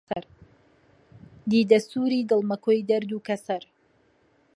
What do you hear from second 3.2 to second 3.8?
کەسەر